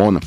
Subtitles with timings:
[0.00, 0.18] számon.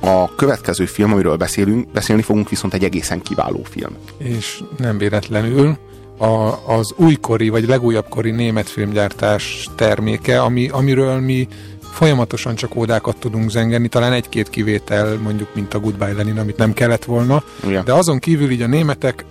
[0.00, 3.96] A következő film, amiről beszélünk, beszélni fogunk, viszont egy egészen kiváló film.
[4.18, 5.76] És nem véletlenül
[6.18, 6.26] a,
[6.66, 11.48] az újkori, vagy legújabb kori német filmgyártás terméke, ami, amiről mi
[11.92, 16.72] folyamatosan csak ódákat tudunk zengeni, talán egy-két kivétel, mondjuk, mint a Goodbye Lenin, amit nem
[16.72, 17.84] kellett volna, Igen.
[17.84, 19.24] de azon kívül így a németek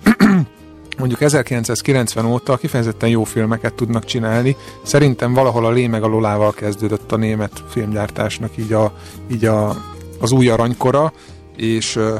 [0.98, 4.56] mondjuk 1990 óta kifejezetten jó filmeket tudnak csinálni.
[4.82, 8.92] Szerintem valahol a Lé meg a Lolával kezdődött a német filmgyártásnak így, a,
[9.30, 9.76] így a,
[10.18, 11.12] az új aranykora,
[11.56, 12.14] és ö,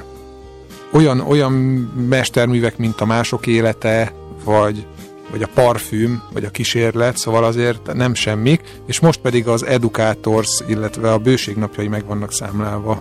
[0.92, 1.52] olyan, olyan
[2.08, 4.12] mesterművek, mint a Mások élete,
[4.44, 4.86] vagy,
[5.30, 10.60] vagy a parfüm, vagy a kísérlet, szóval azért nem semmik, és most pedig az Educators,
[10.66, 13.00] illetve a Bőség napjai meg vannak számlálva.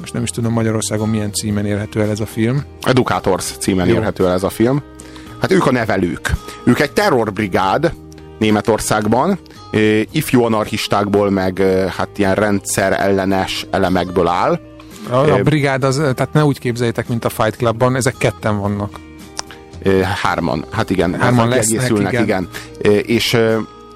[0.00, 2.64] Most nem is tudom Magyarországon milyen címen érhető el ez a film.
[2.80, 3.94] Educators címen Jó.
[3.94, 4.82] érhető el ez a film.
[5.42, 6.32] Hát ők a nevelők.
[6.64, 7.92] Ők egy terrorbrigád
[8.38, 9.38] Németországban,
[10.10, 11.62] ifjú anarchistákból, meg
[11.96, 14.60] hát ilyen rendszer ellenes elemekből áll.
[15.10, 19.00] A, a brigád az, tehát ne úgy képzeljétek, mint a Fight Clubban, ezek ketten vannak.
[20.22, 22.22] Hárman, hát igen, hárman lesznek, igen.
[22.22, 22.48] igen.
[23.02, 23.38] És,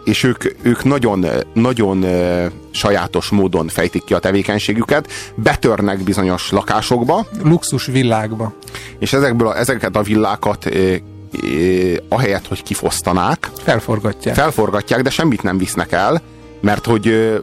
[0.05, 2.05] és ők, ők nagyon, nagyon
[2.71, 7.27] sajátos módon fejtik ki a tevékenységüket, betörnek bizonyos lakásokba.
[7.43, 8.53] Luxus világba.
[8.99, 10.65] És ezekből a, ezeket a villákat
[12.09, 13.51] ahelyett, hogy kifosztanák.
[13.63, 14.35] Felforgatják.
[14.35, 16.23] Felforgatják, de semmit nem visznek el,
[16.61, 17.35] mert hogy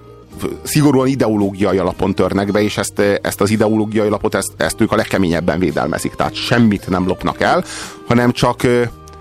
[0.64, 4.96] szigorúan ideológiai alapon törnek be, és ezt, ezt az ideológiai alapot, ezt, ezt ők a
[4.96, 6.14] legkeményebben védelmezik.
[6.16, 7.64] Tehát semmit nem lopnak el,
[8.08, 8.62] hanem csak,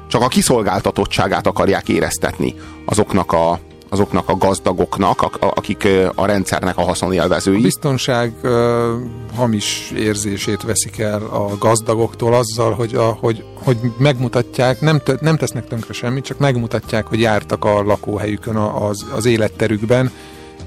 [0.09, 3.61] csak a kiszolgáltatottságát akarják éreztetni azoknak a,
[3.93, 7.59] azoknak a gazdagoknak, akik a rendszernek a haszonélvezői.
[7.59, 8.51] A biztonság uh,
[9.35, 15.69] hamis érzését veszik el a gazdagoktól azzal, hogy, a, hogy, hogy megmutatják, nem, nem tesznek
[15.69, 20.11] tönkre semmit, csak megmutatják, hogy jártak a lakóhelyükön az, az életterükben,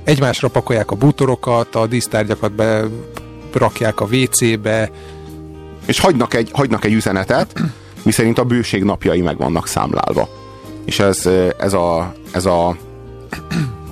[0.03, 2.83] egymásra pakolják a bútorokat, a dísztárgyakat be
[3.53, 4.91] rakják a WC-be.
[5.85, 7.59] És hagynak egy, hagynak egy üzenetet,
[8.03, 10.29] miszerint a bőség napjai meg vannak számlálva.
[10.83, 12.75] És ez, ez, a, ez a,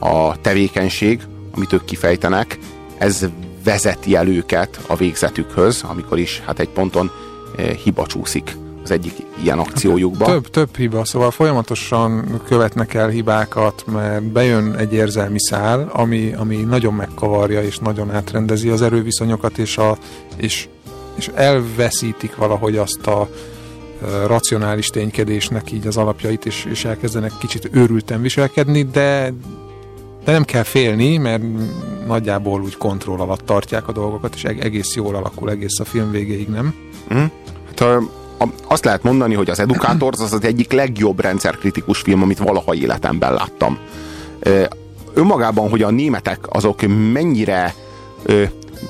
[0.04, 1.22] a tevékenység,
[1.56, 2.58] amit ők kifejtenek,
[2.98, 3.26] ez
[3.64, 7.12] vezeti el őket a végzetükhöz, amikor is hát egy ponton
[7.58, 9.14] eh, hiba csúszik az egyik
[9.44, 10.30] ilyen akciójukban.
[10.30, 16.56] Több, több hiba, szóval folyamatosan követnek el hibákat, mert bejön egy érzelmi szál, ami, ami
[16.56, 19.98] nagyon megkavarja és nagyon átrendezi az erőviszonyokat, és, a,
[20.38, 20.68] és,
[21.16, 23.30] és elveszítik valahogy azt a
[24.26, 29.34] racionális ténykedésnek így az alapjait, és, és elkezdenek kicsit őrülten viselkedni, de,
[30.24, 31.44] de nem kell félni, mert
[32.08, 36.48] nagyjából úgy kontroll alatt tartják a dolgokat, és egész jól alakul egész a film végéig,
[36.48, 36.74] nem?
[37.14, 37.24] Mm.
[37.68, 37.80] Hát
[38.38, 42.74] a, azt lehet mondani, hogy az Educators az az egyik legjobb rendszerkritikus film, amit valaha
[42.74, 43.78] életemben láttam.
[45.14, 46.82] Önmagában, hogy a németek azok
[47.14, 47.74] mennyire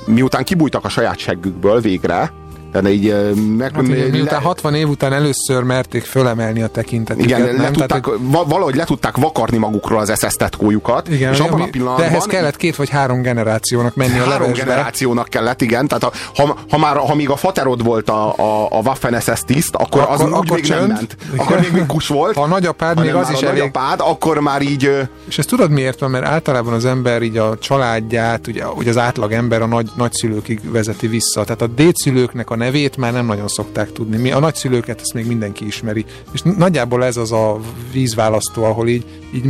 [0.05, 2.31] miután kibújtak a saját seggükből végre,
[2.73, 4.45] tehát így meg, hát, ugye, miután le...
[4.45, 7.39] 60 év után először merték fölemelni a tekintetüket.
[7.39, 7.61] Igen, nem?
[7.61, 8.47] Letudták, Tehát, hogy...
[8.47, 11.07] valahogy le tudták vakarni magukról az SS tetkójukat.
[11.07, 12.05] Igen, és abban a pillanatban...
[12.05, 15.87] De ehhez kellett két vagy három generációnak menni három a Három generációnak kellett, igen.
[15.87, 19.41] Tehát a, ha, ha, már, ha még a faterod volt a, a, a Waffen SS
[19.45, 21.17] tiszt, akkor, akkor az akkor úgy még csönd, nem ment.
[21.33, 21.45] Igen.
[21.45, 22.35] Akkor még, még kus volt.
[22.35, 23.59] Ha a nagyapád, még az is a elég...
[23.59, 25.07] nagyapád, akkor már így...
[25.27, 26.09] És ezt tudod miért van?
[26.09, 30.71] Mert általában az ember így a családját, ugye, ugye az átlag ember a nagy, nagyszülőkig
[30.71, 31.43] vezeti vissza.
[31.43, 34.17] Tehát a dédszülőknek a nevét már nem nagyon szokták tudni.
[34.17, 36.05] Mi a nagyszülőket ezt még mindenki ismeri.
[36.31, 37.59] És nagyjából ez az a
[37.91, 39.45] vízválasztó, ahol így, így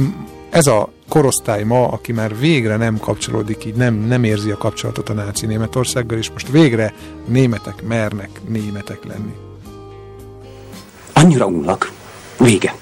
[0.49, 5.09] ez a korosztály ma, aki már végre nem kapcsolódik, így nem, nem érzi a kapcsolatot
[5.09, 6.93] a náci Németországgal, és most végre
[7.27, 9.33] németek mernek németek lenni.
[11.13, 11.91] Annyira unlak.
[12.39, 12.75] Vége.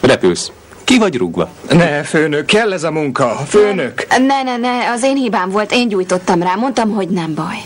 [0.00, 0.50] Repülsz.
[0.84, 1.48] Ki vagy rúgva?
[1.68, 3.28] Ne, főnök, kell ez a munka.
[3.28, 4.06] Főnök.
[4.08, 5.72] Ne, ne, ne, az én hibám volt.
[5.72, 6.54] Én gyújtottam rá.
[6.54, 7.56] Mondtam, hogy nem baj.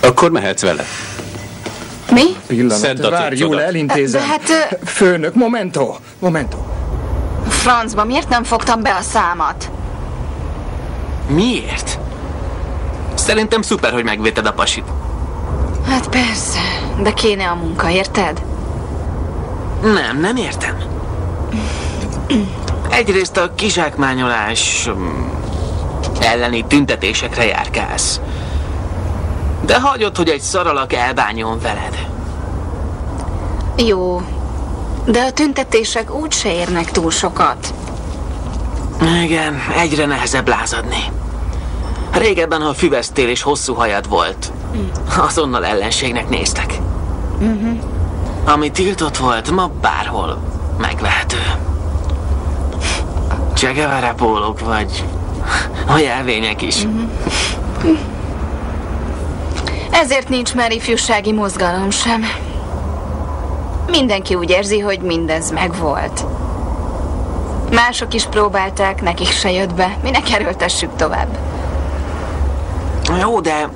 [0.00, 0.84] Akkor mehetsz vele.
[2.12, 2.22] Mi?
[2.46, 4.20] Pillanat, várj, jól elintézem.
[4.20, 4.78] De hát...
[4.84, 6.58] Főnök, momento, momento.
[7.48, 9.70] Francba, miért nem fogtam be a számat?
[11.26, 11.98] Miért?
[13.14, 14.84] Szerintem szuper, hogy megvéted a pasit.
[15.88, 16.58] Hát persze,
[17.02, 18.42] de kéne a munka, érted?
[19.82, 20.76] Nem, nem értem.
[22.90, 25.28] Egyrészt a kizsákmányolás mm,
[26.20, 28.20] elleni tüntetésekre járkálsz.
[29.68, 32.06] De hagyod, hogy egy szaralak elbánjon veled.
[33.76, 34.22] Jó,
[35.04, 37.74] de a tüntetések úgy se érnek túl sokat.
[39.22, 41.12] Igen, egyre nehezebb lázadni.
[42.12, 44.52] Régebben, ha füvesztél és hosszú hajad volt,
[45.18, 46.78] azonnal ellenségnek néztek.
[47.38, 47.78] Uh-huh.
[48.44, 50.38] Ami tiltott volt, ma bárhol
[50.78, 51.42] megvehető.
[53.54, 55.04] Csegevere pólók vagy
[55.86, 56.86] A jelvények is.
[56.86, 58.07] Mm-hmm.
[59.90, 62.22] Ezért nincs már ifjúsági mozgalom sem.
[63.86, 66.24] Mindenki úgy érzi, hogy mindez megvolt.
[67.72, 69.96] Mások is próbálták, nekik se jött be.
[70.02, 71.38] Minek erőltessük tovább?
[73.20, 73.68] Jó, de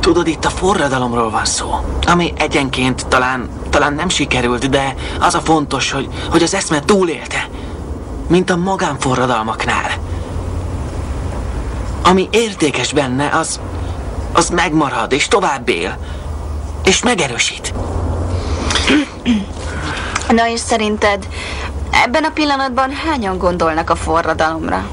[0.00, 1.70] tudod, itt a forradalomról van szó,
[2.06, 7.48] ami egyenként talán, talán nem sikerült, de az a fontos, hogy, hogy az eszme túlélte,
[8.28, 9.90] mint a magánforradalmaknál.
[12.02, 13.60] Ami értékes benne, az,
[14.36, 15.98] az megmarad, és tovább él,
[16.84, 17.74] és megerősít.
[20.28, 21.28] Na és szerinted
[21.90, 24.88] ebben a pillanatban hányan gondolnak a forradalomra?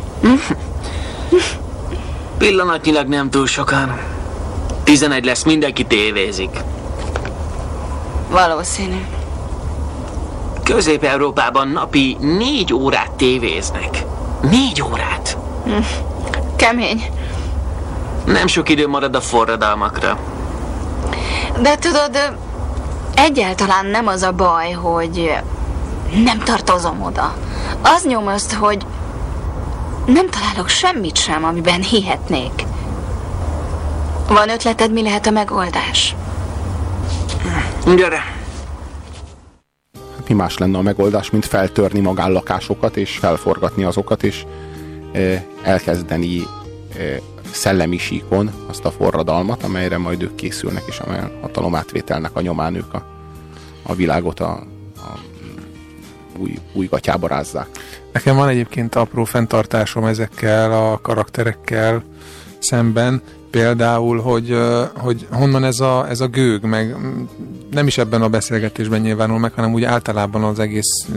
[2.37, 3.99] Pillanatnyilag nem túl sokan.
[4.83, 6.57] Tizenegy lesz, mindenki tévézik.
[8.29, 9.05] Valószínű.
[10.63, 14.03] Közép-Európában napi négy órát tévéznek.
[14.41, 15.37] Négy órát.
[15.63, 15.71] Hm.
[16.55, 17.03] Kemény.
[18.25, 20.19] Nem sok idő marad a forradalmakra.
[21.61, 22.37] De tudod,
[23.15, 25.33] egyáltalán nem az a baj, hogy
[26.23, 27.35] nem tartozom oda.
[27.81, 28.85] Az nyomaszt, hogy
[30.05, 32.63] nem találok semmit sem, amiben hihetnék.
[34.27, 36.15] Van ötleted, mi lehet a megoldás?
[37.95, 38.23] Gyere!
[40.17, 44.45] Hát mi más lenne a megoldás, mint feltörni magánlakásokat, és felforgatni azokat, és
[45.63, 46.47] elkezdeni
[47.51, 52.93] szellemi síkon azt a forradalmat, amelyre majd ők készülnek, és amely hatalomátvételnek a nyomán ők
[52.93, 53.05] a,
[53.83, 54.51] a világot a,
[54.95, 55.19] a
[56.37, 57.67] új, új gatyába rázzák.
[58.11, 62.03] Nekem van egyébként apró fenntartásom ezekkel a karakterekkel
[62.59, 64.57] szemben, például, hogy,
[64.95, 66.95] hogy honnan ez a, ez a gőg, meg
[67.71, 71.07] nem is ebben a beszélgetésben nyilvánul meg, hanem úgy általában az egész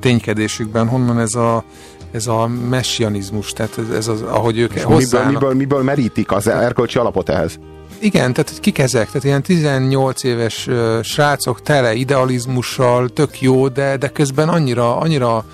[0.00, 1.64] ténykedésükben, honnan ez a,
[2.12, 6.98] ez a messianizmus, tehát ez, ez az, ahogy ők miből, miből, miből merítik az erkölcsi
[6.98, 7.58] alapot ehhez?
[7.98, 9.06] Igen, tehát kik ezek?
[9.06, 15.44] Tehát ilyen 18 éves uh, srácok tele idealizmussal, tök jó, de, de közben annyira, annyira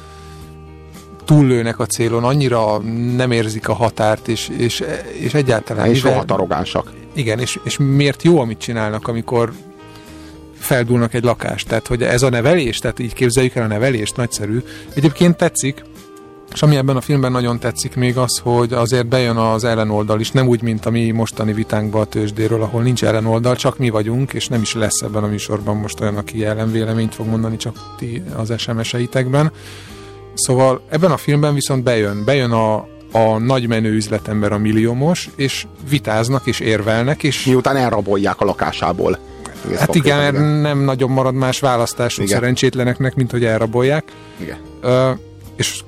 [1.24, 2.78] túllőnek a célon, annyira
[3.16, 5.86] nem érzik a határt, és, és, és egyáltalán...
[5.86, 6.92] És mivel, rohadt arrogánsak.
[7.12, 9.52] Igen, és, és miért jó, amit csinálnak, amikor
[10.58, 11.68] feldúlnak egy lakást.
[11.68, 14.62] Tehát, hogy ez a nevelés, tehát így képzeljük el a nevelést, nagyszerű.
[14.94, 15.84] Egyébként tetszik,
[16.58, 20.30] és ami ebben a filmben nagyon tetszik még az, hogy azért bejön az ellenoldal is,
[20.30, 24.32] nem úgy, mint a mi mostani vitánkban a tőzsdéről, ahol nincs ellenoldal, csak mi vagyunk,
[24.32, 28.22] és nem is lesz ebben a műsorban most olyan, aki ellenvéleményt fog mondani, csak ti
[28.36, 29.52] az SMS-eitekben.
[30.34, 32.74] Szóval ebben a filmben viszont bejön, bejön a,
[33.12, 37.44] a nagy menő üzletember, a milliómos, és vitáznak és érvelnek, és...
[37.44, 39.18] Miután elrabolják a lakásából.
[39.76, 42.38] hát igen, igen, nem nagyon marad más választásuk igen.
[42.38, 44.12] szerencsétleneknek, mint hogy elrabolják.
[44.40, 44.58] Igen.
[44.80, 45.10] Ö,
[45.56, 45.82] és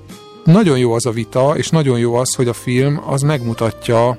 [0.44, 4.18] nagyon jó az a vita, és nagyon jó az, hogy a film az megmutatja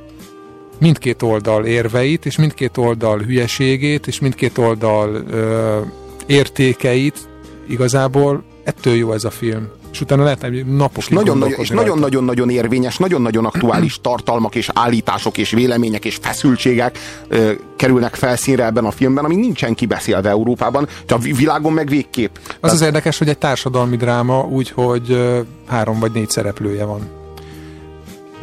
[0.79, 5.79] mindkét oldal érveit, és mindkét oldal hülyeségét, és mindkét oldal ö,
[6.25, 7.29] értékeit.
[7.68, 12.97] Igazából ettől jó ez a film és utána lehet hogy napok nagyon-nagyon, és nagyon-nagyon-nagyon érvényes,
[12.97, 16.97] nagyon-nagyon aktuális tartalmak és állítások és vélemények és feszültségek
[17.27, 22.35] ö, kerülnek felszínre ebben a filmben, ami nincsen kibeszélve Európában, csak a világon meg végképp.
[22.35, 22.75] Az Tehát...
[22.75, 27.20] az érdekes, hogy egy társadalmi dráma úgy, hogy ö, három vagy négy szereplője van.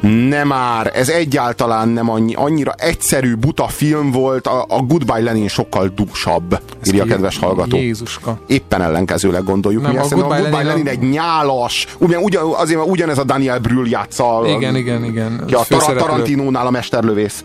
[0.01, 5.49] Nem már, ez egyáltalán nem annyi, annyira egyszerű, buta film volt, a, a Goodbye Lenin
[5.49, 7.77] sokkal dúsabb, írja a kedves hallgató.
[7.77, 8.39] Jézuska.
[8.47, 9.83] Éppen ellenkezőleg gondoljuk.
[9.83, 13.59] Nem, a, Goodbye, a Goodbye Lenin, Lenin egy nyálas, ugyan, ugyan, azért ugyanez a Daniel
[13.59, 14.43] Brühl játsza.
[14.47, 15.43] Igen, igen, igen.
[15.47, 15.65] Ki a
[15.97, 17.45] Tarantinónál a mesterlövész.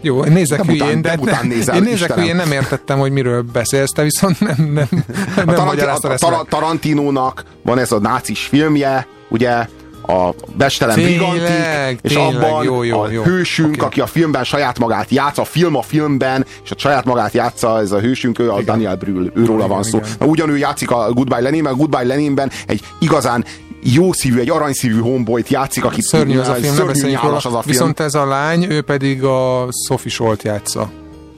[0.00, 3.44] Jó, én nézek de hülyén, de, de nézel, én nézek hülyén, nem értettem, hogy miről
[3.52, 5.04] beszélsz, te viszont nem, nem,
[5.36, 9.66] nem a, taranti, a, a, a Tarantinónak van ez a nácis filmje, ugye,
[10.08, 13.22] a Bestelen Brigantik, és tényleg, abban jó, jó, a jó.
[13.22, 13.86] hősünk, okay.
[13.86, 17.80] aki a filmben saját magát játsz, a film a filmben, és a saját magát játsza,
[17.80, 18.64] ez a hősünk, ő a igen.
[18.64, 19.98] Daniel Brühl, őróla igen, van szó.
[19.98, 20.28] Igen.
[20.28, 23.44] Ugyanő játszik a Goodbye Lenin, mert a Goodbye Leninben egy igazán
[23.82, 27.50] jó szívű, egy aranyszívű homeboyt játszik, aki szörnyű az a film, szörnyű nem az a
[27.50, 27.62] film.
[27.64, 30.90] Viszont ez a lány, ő pedig a Sophie Scholt játsza.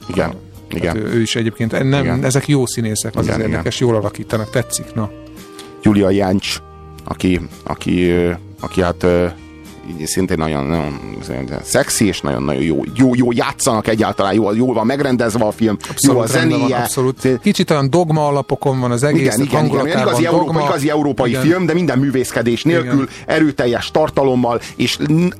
[0.07, 0.33] Igen.
[0.69, 0.97] Igen.
[0.97, 2.23] ő, ő is egyébként, nem, igen.
[2.23, 3.87] ezek jó színészek, az, igen, az érdekes, igen.
[3.87, 5.09] jól alakítanak, tetszik, na.
[5.81, 6.57] Julia Jáncs,
[7.03, 8.11] aki, aki,
[8.59, 9.05] aki hát
[10.03, 15.45] szintén nagyon, nagyon szexi, és nagyon-nagyon jó, jó, jó játszanak egyáltalán, jól, jól van megrendezve
[15.45, 16.67] a film, abszolút jó a zenéje.
[16.67, 17.39] Van, abszolút.
[17.41, 19.35] Kicsit olyan dogma alapokon van az egész.
[19.35, 21.41] Igen, igen, igen, igazi, dogma, Európa, igazi európai igen.
[21.41, 23.09] film, de minden művészkedés nélkül, igen.
[23.25, 24.97] erőteljes tartalommal, és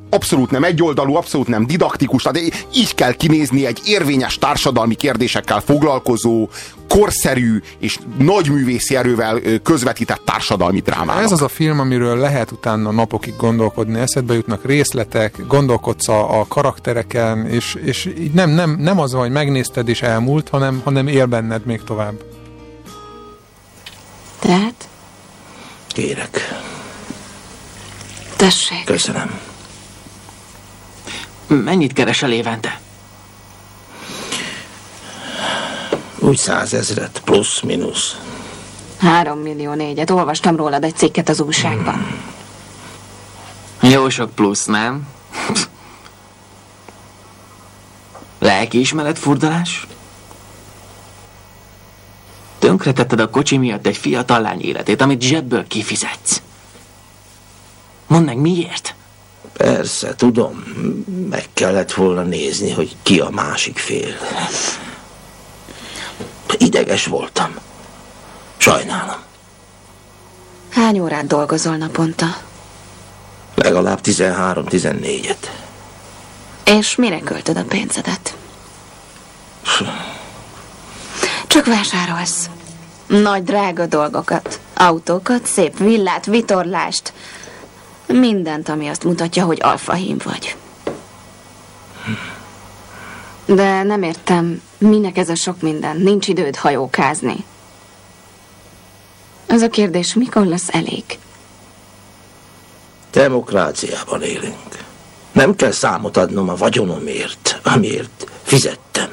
[0.10, 6.50] abszolút nem egyoldalú, abszolút nem didaktikus, tehát így kell kinézni egy érvényes társadalmi kérdésekkel foglalkozó,
[6.88, 11.24] korszerű és nagy művészi erővel közvetített társadalmi drámának.
[11.24, 16.46] Ez az a film, amiről lehet utána napokig gondolkodni, eszedbe jutnak részletek, gondolkodsz a, a
[16.48, 21.26] karaktereken, és, és így nem, nem, nem az, hogy megnézted és elmúlt, hanem, hanem él
[21.26, 22.24] benned még tovább.
[24.40, 24.88] Tehát?
[25.88, 26.60] Kérek.
[28.36, 28.84] Tessék.
[28.84, 29.40] Köszönöm.
[31.48, 32.80] Mennyit keresel évente?
[36.20, 38.18] Úgy százezret, plusz, minusz.
[38.98, 40.10] Három millió négyet.
[40.10, 41.94] Olvastam rólad egy cikket az újságban.
[41.94, 42.31] Hmm.
[43.92, 45.08] Jó sok plusz, nem?
[48.40, 49.88] Lelkiismeret furdalás?
[52.60, 56.42] Tönkretetted a kocsi miatt egy fiatal lány életét, amit zsebből kifizetsz.
[58.08, 58.96] Mondd meg, miért?
[59.54, 60.64] Persze, tudom.
[61.30, 64.16] Meg kellett volna nézni, hogy ki a másik fél.
[66.58, 67.56] Ideges voltam.
[68.58, 69.20] Sajnálom.
[70.70, 72.50] Hány órát dolgozol naponta?
[73.56, 75.48] Legalább 13-14-et.
[76.66, 78.36] És mire költöd a pénzedet?
[81.48, 82.50] Csak vásárolsz.
[83.08, 84.60] Nagy drága dolgokat.
[84.74, 87.14] Autókat, szép villát, vitorlást.
[88.08, 90.56] Mindent, ami azt mutatja, hogy alfahím vagy.
[93.46, 95.98] De nem értem, minek ez a sok minden.
[95.98, 97.46] Nincs időd hajókázni.
[99.48, 101.04] Ez a kérdés, mikor lesz elég?
[103.12, 104.86] Demokráciában élünk.
[105.32, 109.10] Nem kell számot adnom a vagyonomért, amiért fizettem.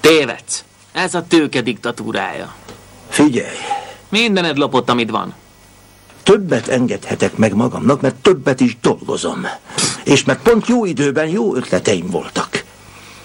[0.00, 0.64] Tévedsz.
[0.92, 2.54] Ez a tőke diktatúrája.
[3.08, 3.56] Figyelj.
[4.08, 5.34] Mindened lopott, amit van.
[6.22, 9.46] Többet engedhetek meg magamnak, mert többet is dolgozom.
[10.04, 12.64] És mert pont jó időben jó ötleteim voltak.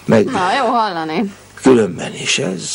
[0.04, 0.24] Meg...
[0.24, 1.34] Na, jó hallani.
[1.54, 2.70] Különben is ez,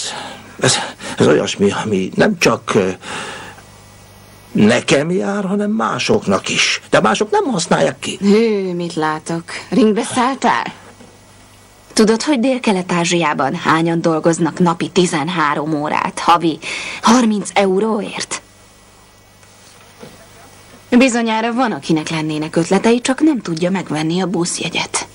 [0.59, 0.75] ez,
[1.17, 2.73] ez olyasmi, ami nem csak
[4.51, 6.81] nekem jár, hanem másoknak is.
[6.89, 8.17] De mások nem használják ki.
[8.21, 9.43] Hű, mit látok?
[9.69, 10.73] Ringbe szálltál?
[11.93, 16.59] Tudod, hogy Dél-Kelet-Ázsiában hányan dolgoznak napi 13 órát, havi
[17.01, 18.41] 30 euróért?
[20.89, 25.07] Bizonyára van, akinek lennének ötletei, csak nem tudja megvenni a buszjegyet.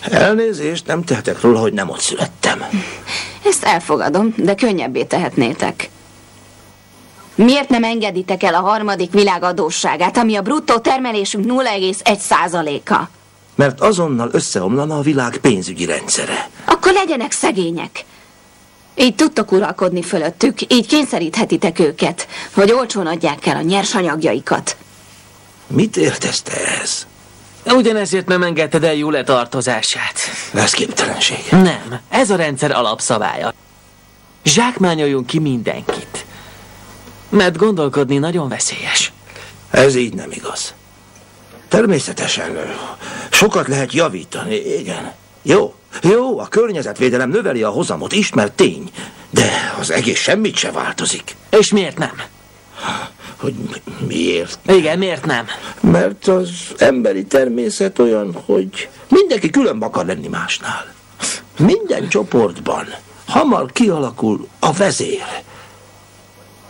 [0.00, 2.64] Elnézést, nem tehetek róla, hogy nem ott születtem.
[3.44, 5.90] Ezt elfogadom, de könnyebbé tehetnétek.
[7.44, 13.10] Miért nem engeditek el a harmadik világadósságát, ami a bruttó termelésünk 0,1 százaléka?
[13.54, 16.48] Mert azonnal összeomlana a világ pénzügyi rendszere.
[16.64, 18.04] Akkor legyenek szegények.
[18.94, 24.76] Így tudtok uralkodni fölöttük, így kényszeríthetitek őket, hogy olcsón adják el a nyersanyagjaikat.
[25.66, 27.06] Mit értesz te ez?
[27.64, 30.14] Ugyanezért nem engedted el Jule tartozását.
[30.54, 31.44] Ez képtelenség.
[31.50, 33.52] Nem, ez a rendszer alapszabálya.
[34.44, 36.26] Zsákmányoljunk ki mindenkit.
[37.28, 39.12] Mert gondolkodni nagyon veszélyes.
[39.70, 40.74] Ez így nem igaz.
[41.68, 42.56] Természetesen
[43.30, 45.12] sokat lehet javítani, igen.
[45.42, 48.90] Jó, jó, a környezetvédelem növeli a hozamot, ismert tény.
[49.30, 51.36] De az egész semmit se változik.
[51.50, 52.22] És miért nem?
[53.36, 53.54] Hogy
[54.06, 54.58] miért?
[54.66, 55.46] Igen, miért nem?
[55.80, 60.94] Mert az emberi természet olyan, hogy mindenki külön akar lenni másnál.
[61.58, 62.86] Minden csoportban
[63.26, 65.24] hamar kialakul a vezér.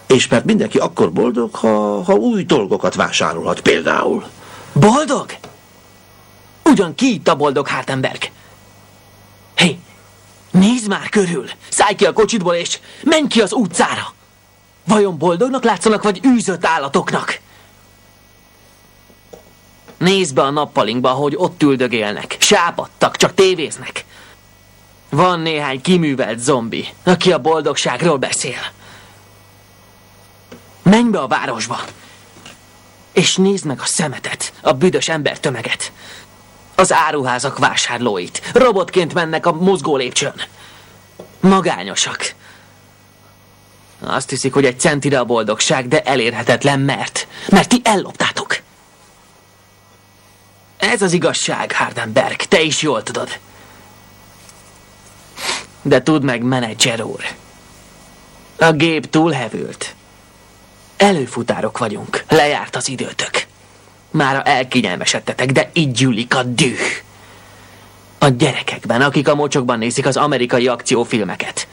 [0.09, 4.25] És mert mindenki akkor boldog, ha, ha új dolgokat vásárolhat például.
[4.73, 5.37] Boldog?
[6.65, 8.23] Ugyan ki itt a boldog Hartenberg?
[8.23, 8.31] Hé,
[9.55, 9.79] hey,
[10.51, 11.47] nézd már körül!
[11.69, 14.13] Szállj ki a kocsitból és menj ki az utcára!
[14.85, 17.41] Vajon boldognak látszanak, vagy űzött állatoknak?
[19.99, 22.37] Nézd be a nappalinkba, hogy ott üldögélnek.
[22.41, 24.05] Sápadtak, csak tévéznek.
[25.09, 28.77] Van néhány kiművelt zombi, aki a boldogságról beszél.
[30.91, 31.81] Menj be a városba,
[33.13, 35.93] és nézd meg a szemetet, a büdös embertömeget.
[36.75, 38.51] Az áruházak vásárlóit.
[38.53, 40.43] Robotként mennek a mozgó lépcsőn.
[41.41, 42.35] Magányosak.
[44.01, 47.27] Azt hiszik, hogy egy centire a boldogság, de elérhetetlen, mert...
[47.49, 48.57] Mert ti elloptátok.
[50.77, 53.39] Ez az igazság, Hardenberg, te is jól tudod.
[55.83, 57.25] De tudd meg, menedzser úr.
[58.59, 59.97] A gép túlhevült.
[60.99, 62.25] Előfutárok vagyunk.
[62.29, 63.47] Lejárt az időtök.
[64.11, 66.79] Mára elkényelmesedtetek, de így gyűlik a düh.
[68.19, 71.69] A gyerekekben, akik a mocsokban nézik az amerikai akciófilmeket.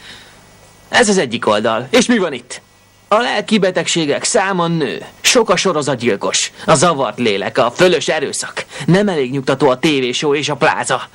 [0.90, 1.88] Ez az egyik oldal.
[1.90, 2.62] És mi van itt?
[3.08, 5.06] A lelki betegségek száma nő.
[5.22, 8.66] Sok a sorozatgyilkos, a zavart lélek, a fölös erőszak.
[8.86, 11.10] Nem elég nyugtató a tévésó és a pláza.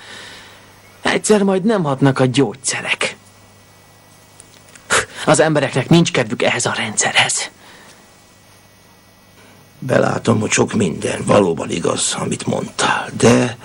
[1.03, 3.17] Egyszer majd nem hatnak a gyógyszerek.
[5.25, 7.51] Az embereknek nincs kedvük ehhez a rendszerhez.
[9.83, 13.57] Belátom, hogy sok minden valóban igaz, amit mondtál, de...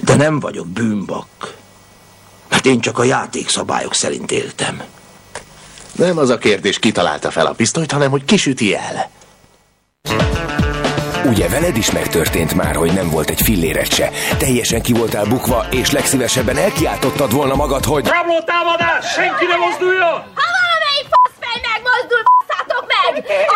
[0.00, 1.54] De nem vagyok bűnbak.
[2.48, 4.82] Mert én csak a játékszabályok szerint éltem.
[5.92, 9.10] Nem az a kérdés, ki találta fel a pisztolyt, hanem hogy kisüti el.
[11.24, 14.10] Ugye veled is megtörtént már, hogy nem volt egy filléret se.
[14.38, 18.06] Teljesen ki voltál bukva, és legszívesebben elkiáltottad volna magad, hogy...
[18.06, 19.12] Rabló támadás!
[19.12, 20.14] Senki ne mozduljon!
[20.38, 23.12] Ha valamelyik faszfej megmozdul, basszátok meg!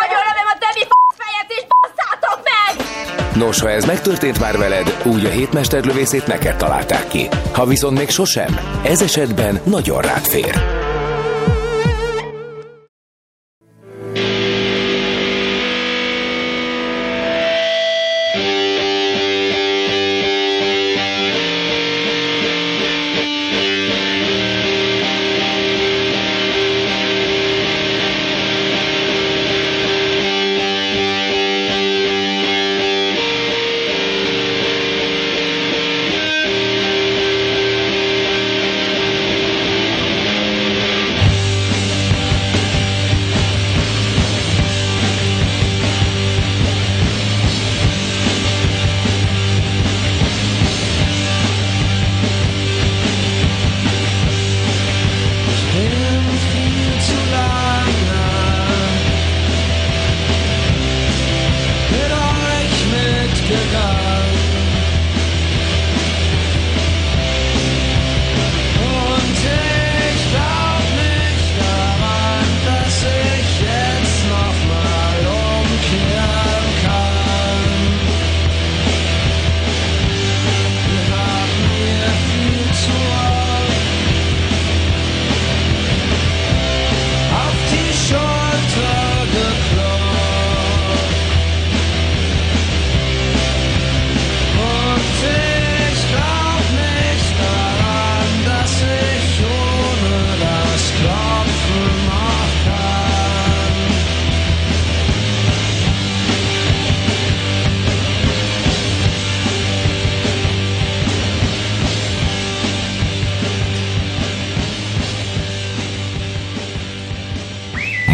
[3.41, 7.27] Nos, ha ez megtörtént már veled, úgy a hétmesterlövészét neked találták ki.
[7.51, 10.80] Ha viszont még sosem, ez esetben nagyon rád fér.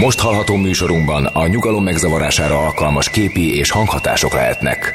[0.08, 4.94] Most hallható műsorunkban a nyugalom megzavarására alkalmas képi és hanghatások lehetnek.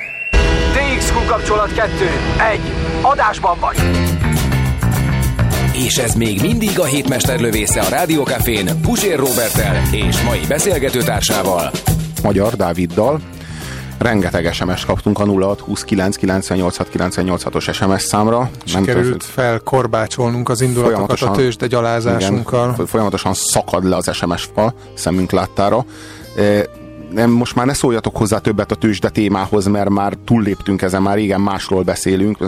[0.72, 1.90] TXQ kapcsolat 2.
[2.52, 2.60] 1.
[3.02, 3.76] Adásban vagy.
[5.72, 11.70] És ez még mindig a hétmester lövésze a Rádiókafén Pusér Robertel és mai beszélgetőtársával
[12.22, 13.20] Magyar Dáviddal.
[14.02, 18.50] Rengeteg SMS kaptunk a 0629 986 986-os SMS számra.
[18.64, 22.72] Sikerült felkorbácsolnunk az indulatokat a tőzsde gyalázásunkkal.
[22.74, 25.84] Igen, folyamatosan szakad le az SMS fal szemünk láttára.
[26.36, 26.42] E,
[27.14, 31.16] nem, most már ne szóljatok hozzá többet a tőzsde témához, mert már túlléptünk ezen, már
[31.16, 32.38] régen másról beszélünk.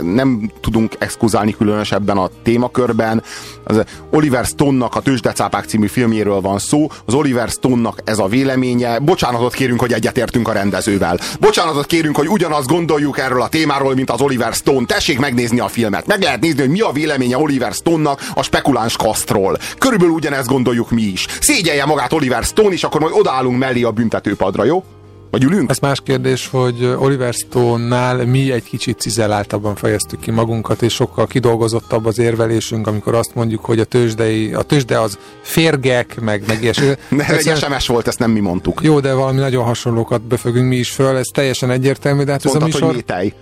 [0.00, 3.22] Nem tudunk exkluzálni különösebben a témakörben.
[3.64, 6.86] Az Oliver Stone-nak a Tőzsdecápák című filmjéről van szó.
[7.04, 8.98] Az Oliver Stone-nak ez a véleménye.
[8.98, 11.18] Bocsánatot kérünk, hogy egyetértünk a rendezővel.
[11.40, 14.86] Bocsánatot kérünk, hogy ugyanazt gondoljuk erről a témáról, mint az Oliver Stone.
[14.86, 16.06] Tessék megnézni a filmet.
[16.06, 19.58] Meg lehet nézni, hogy mi a véleménye Oliver Stone-nak a spekuláns kasztról.
[19.78, 21.26] Körülbelül ugyanezt gondoljuk mi is.
[21.40, 24.84] Szégyelje magát Oliver Stone, és akkor majd odállunk mellé a büntetőpadra, jó?
[25.30, 25.70] Vagy ülünk?
[25.70, 31.26] Ez más kérdés, hogy Oliver Stone-nál mi egy kicsit cizeláltabban fejeztük ki magunkat, és sokkal
[31.26, 36.62] kidolgozottabb az érvelésünk, amikor azt mondjuk, hogy a tőzsdei, a tőzsde az férgek, meg, meg
[36.62, 36.86] ilyesmi.
[37.08, 38.80] Ne, ez egy SMS volt, ezt nem mi mondtuk.
[38.82, 42.68] Jó, de valami nagyon hasonlókat befögünk mi is föl, ez teljesen egyértelmű, de hát Mondtad,
[42.68, 42.94] ez a műsor...
[42.94, 43.34] hogy.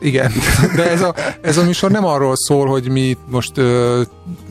[0.00, 0.32] Igen,
[0.76, 4.02] de ez a, ez a műsor nem arról szól, hogy mi most ö,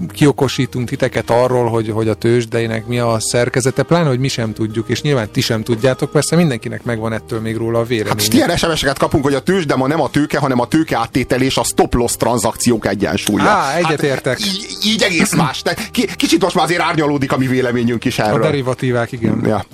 [0.09, 4.89] kiokosítunk titeket arról, hogy, hogy a tőzsdeinek mi a szerkezete, pláne, hogy mi sem tudjuk,
[4.89, 8.21] és nyilván ti sem tudjátok, persze mindenkinek megvan ettől még róla a véleménye.
[8.23, 11.57] Hát ilyen SMS-eket kapunk, hogy a tőzsde ma nem a tőke, hanem a tőke áttételés,
[11.57, 13.49] a stop-loss tranzakciók egyensúlya.
[13.49, 14.39] Á, egyetértek.
[14.39, 15.61] Hát, így, így egész más.
[15.61, 18.41] De ki, kicsit most már azért árnyalódik a mi véleményünk is erről.
[18.41, 19.41] A derivatívák, igen.
[19.45, 19.65] Ja.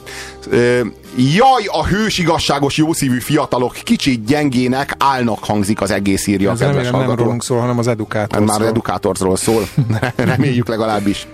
[0.49, 0.81] Ö,
[1.17, 6.65] Jaj, a hős, igazságos, jószívű fiatalok kicsit gyengének állnak hangzik az egész írja Ez a
[6.65, 7.23] kedves remélem nem hallgató.
[7.23, 8.45] rólunk szól, hanem az edukátorról.
[8.47, 9.67] Már edukátorról szól.
[10.15, 11.27] Reméljük legalábbis.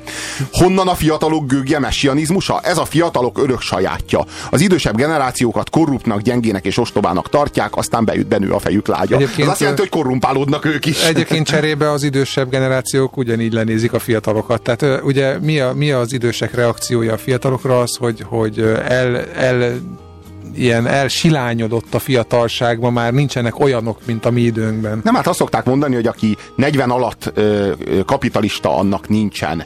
[0.51, 2.59] Honnan a fiatalok gőgje messianizmusa?
[2.63, 4.25] Ez a fiatalok örök sajátja.
[4.49, 9.15] Az idősebb generációkat korruptnak, gyengének és ostobának tartják, aztán beüt benő a fejük lágya.
[9.15, 11.03] Egyébként, Ez azt jelenti, hogy korrumpálódnak ők is.
[11.03, 14.61] Egyébként cserébe az idősebb generációk ugyanígy lenézik a fiatalokat.
[14.61, 19.68] Tehát ugye mi, a, mi az idősek reakciója a fiatalokra az, hogy, hogy el, el
[20.55, 25.01] ilyen elsilányodott a fiatalságban, már nincsenek olyanok, mint a mi időnkben.
[25.03, 27.71] Nem, hát azt szokták mondani, hogy aki 40 alatt ö,
[28.05, 29.63] kapitalista, annak nincsen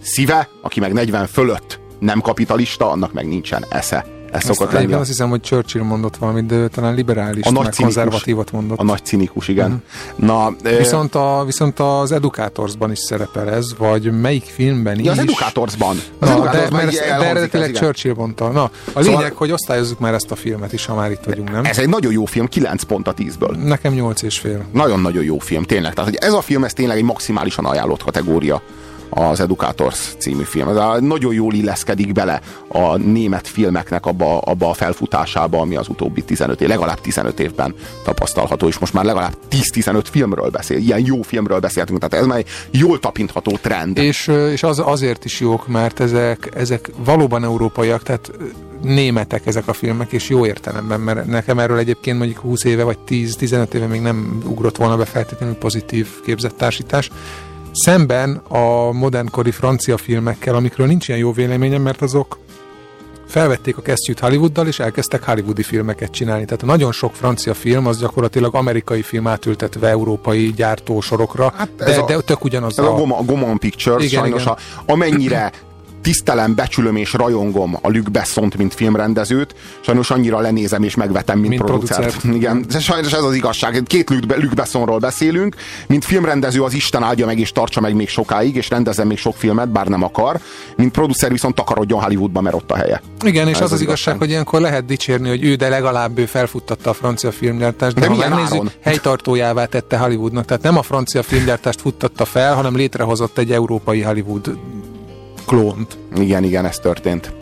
[0.00, 4.04] szíve, aki meg 40 fölött nem kapitalista, annak meg nincsen esze.
[4.34, 4.92] Ez szokott lenni.
[4.92, 7.78] azt hiszem, hogy Churchill mondott valamit, de talán liberális, A nagy cinikus.
[7.78, 8.78] konzervatívot mondott.
[8.78, 9.82] A nagy cinikus, igen.
[10.16, 15.16] Na, ö, Viszont, a, viszont az Educatorsban is szerepel ez, vagy melyik filmben ja, az
[15.16, 15.22] is.
[15.22, 15.96] Educatorsban.
[16.18, 17.78] Az Na, de, Educatorsban mert így ezt, de eredetileg ez.
[17.78, 18.48] Churchill mondta.
[18.48, 21.50] Na, a Szóval- lényeg, hogy osztályozzuk már ezt a filmet is, ha már itt vagyunk,
[21.50, 21.64] nem?
[21.64, 23.56] Ez egy nagyon jó film, 9 pont a 10-ből.
[23.64, 24.64] Nekem 8 és fél.
[24.72, 25.94] Nagyon-nagyon jó film, tényleg.
[25.94, 28.62] Tehát, hogy ez a film, ez tényleg egy maximálisan ajánlott kategória
[29.14, 30.68] az Educators című film.
[30.68, 36.22] Ez nagyon jól illeszkedik bele a német filmeknek abba, abba a felfutásába, ami az utóbbi
[36.22, 37.74] 15 év, legalább 15 évben
[38.04, 42.38] tapasztalható, és most már legalább 10-15 filmről beszél, ilyen jó filmről beszéltünk, tehát ez már
[42.38, 43.98] egy jól tapintható trend.
[43.98, 48.32] És, és az, azért is jók, mert ezek, ezek valóban európaiak, tehát
[48.82, 52.98] németek ezek a filmek, és jó értelemben, mert nekem erről egyébként mondjuk 20 éve vagy
[53.08, 57.10] 10-15 éve még nem ugrott volna be feltétlenül pozitív képzettársítás.
[57.76, 62.38] Szemben a modernkori francia filmekkel, amikről nincs ilyen jó véleményem, mert azok
[63.26, 66.44] felvették a kesztyűt Hollywooddal, és elkezdtek hollywoodi filmeket csinálni.
[66.44, 72.06] Tehát nagyon sok francia film az gyakorlatilag amerikai film átültetve európai gyártósorokra, hát de, a-
[72.06, 74.54] de tök ugyanaz Ez a Goma, Gomon Pictures, Igen, sajnos igen.
[74.86, 75.50] A, amennyire
[76.04, 81.48] tisztelem, becsülöm és rajongom a Luc Bessont, mint filmrendezőt, sajnos annyira lenézem és megvetem, mint,
[81.48, 82.00] Mint producert.
[82.00, 82.36] producert.
[82.36, 83.82] Igen, de sajnos ez az igazság.
[83.86, 87.94] Két Luc, Be- Luc Bessonról beszélünk, mint filmrendező az Isten áldja meg és tartsa meg
[87.94, 90.38] még sokáig, és rendezzen még sok filmet, bár nem akar.
[90.76, 93.02] Mint producer viszont takarodjon Hollywoodba, mert ott a helye.
[93.24, 94.18] Igen, és Ez az az az igazság, igazság.
[94.18, 98.06] hogy ilyenkor lehet dicsérni, hogy ő, de legalább ő felfuttatta a francia filmgyártást, de, De
[98.06, 98.70] ha milyen megnézzük, áron?
[98.82, 100.44] helytartójává tette Hollywoodnak.
[100.44, 104.56] Tehát nem a francia filmgyártást futtatta fel, hanem létrehozott egy európai Hollywood
[105.46, 105.98] klónt.
[106.16, 107.32] Igen, igen, ez történt.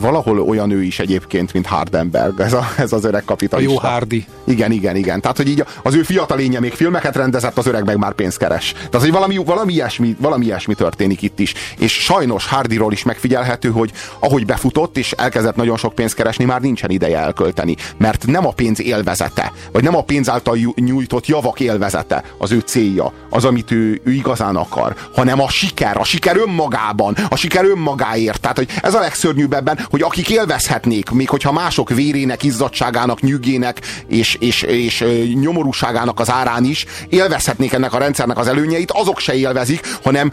[0.00, 3.72] Valahol olyan ő is egyébként, mint Hardenberg, ez, a, ez az öreg A kapitalista.
[3.72, 4.26] jó Hardy.
[4.44, 5.20] Igen, igen, igen.
[5.20, 8.38] Tehát, hogy így az ő fiatal lénye még filmeket rendezett, az öreg meg már pénzt
[8.38, 8.72] keres.
[8.72, 11.54] Tehát, hogy valami, valami, ilyesmi, valami ilyesmi történik itt is.
[11.78, 16.60] És sajnos Hardyról is megfigyelhető, hogy ahogy befutott, és elkezdett nagyon sok pénzt keresni, már
[16.60, 17.76] nincsen ideje elkölteni.
[17.96, 22.58] Mert nem a pénz élvezete, vagy nem a pénz által nyújtott javak élvezete az ő
[22.58, 27.64] célja, az, amit ő, ő igazán akar, hanem a siker, a siker önmagában, a siker
[27.64, 28.40] önmagáért.
[28.40, 33.80] Tehát, hogy ez a legszörnyűbb ebben, hogy akik élvezhetnék, még hogyha mások vérének, izzadságának, nyűgének
[34.06, 39.34] és, és, és nyomorúságának az árán is élvezhetnék ennek a rendszernek az előnyeit, azok se
[39.34, 40.30] élvezik, hanem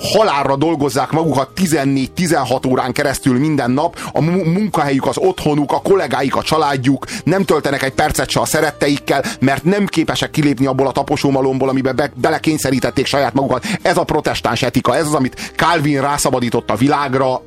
[0.00, 6.36] halálra dolgozzák magukat 14-16 órán keresztül minden nap, a mu- munkahelyük, az otthonuk, a kollégáik,
[6.36, 10.92] a családjuk, nem töltenek egy percet se a szeretteikkel, mert nem képesek kilépni abból a
[10.92, 13.66] taposómalomból, amiben be, belekényszerítették saját magukat.
[13.82, 17.42] Ez a protestáns etika, ez az, amit Calvin rászabadított a világra,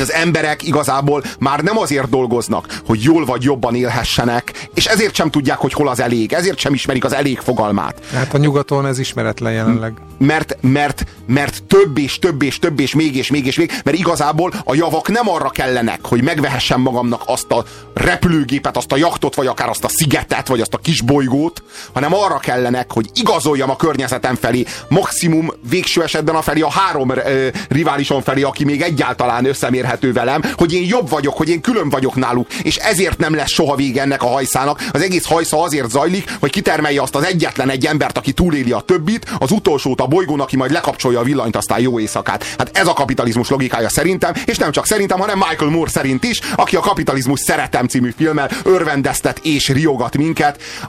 [0.00, 5.30] az emberek igazából már nem azért dolgoznak, hogy jól vagy jobban élhessenek, és ezért sem
[5.30, 8.00] tudják, hogy hol az elég, ezért sem ismerik az elég fogalmát.
[8.14, 9.92] Hát a nyugaton ez ismeretlen jelenleg.
[10.18, 13.98] Mert, mert, mert több és több és több és még és még és még, mert
[13.98, 19.34] igazából a javak nem arra kellenek, hogy megvehessem magamnak azt a repülőgépet, azt a jachtot,
[19.34, 23.70] vagy akár azt a szigetet, vagy azt a kis bolygót, hanem arra kellenek, hogy igazoljam
[23.70, 28.82] a környezetem felé, maximum végső esetben a felé, a három ö, riválisom felé, aki még
[28.82, 29.44] egyáltalán
[29.80, 33.50] összemérhető velem, hogy én jobb vagyok, hogy én külön vagyok náluk, és ezért nem lesz
[33.50, 34.82] soha vége ennek a hajszának.
[34.92, 38.80] Az egész hajsza azért zajlik, hogy kitermelje azt az egyetlen egy embert, aki túléli a
[38.80, 42.44] többit, az utolsót a bolygón, aki majd lekapcsolja a villanyt, aztán jó éjszakát.
[42.58, 46.40] Hát ez a kapitalizmus logikája szerintem, és nem csak szerintem, hanem Michael Moore szerint is,
[46.56, 50.62] aki a kapitalizmus szeretem című filmmel örvendeztet és riogat minket.